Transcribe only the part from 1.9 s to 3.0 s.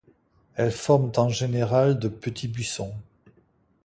de petits buissons.